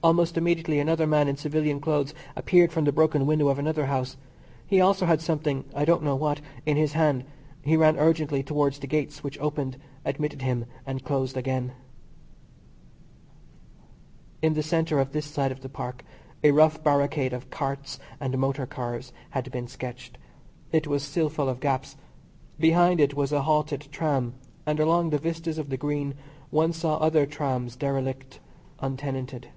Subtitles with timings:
[0.00, 4.16] Almost immediately another man in civilian clothes appeared from the broken window of another house.
[4.66, 7.24] He also had something (I don't know what) in his hand.
[7.62, 9.76] He ran urgently towards the gates, which opened,
[10.06, 11.72] admitted him, and closed again.
[14.40, 16.02] In the centre of this side of the Park
[16.42, 20.16] a rough barricade of carts and motor cars had been sketched.
[20.72, 21.96] It was still full of gaps.
[22.58, 24.34] Behind it was a halted tram,
[24.64, 26.14] and along the vistas of the Green
[26.48, 28.40] one saw other trams derelict,
[28.80, 29.48] untenanted.